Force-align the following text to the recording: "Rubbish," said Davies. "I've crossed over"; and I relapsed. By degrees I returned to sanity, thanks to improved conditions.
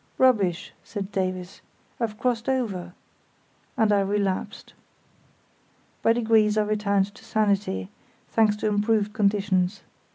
"Rubbish," 0.17 0.73
said 0.83 1.11
Davies. 1.11 1.61
"I've 1.99 2.17
crossed 2.17 2.49
over"; 2.49 2.93
and 3.77 3.91
I 3.93 3.99
relapsed. 3.99 4.73
By 6.01 6.13
degrees 6.13 6.57
I 6.57 6.63
returned 6.63 7.13
to 7.13 7.23
sanity, 7.23 7.91
thanks 8.27 8.55
to 8.55 8.67
improved 8.67 9.13
conditions. 9.13 9.83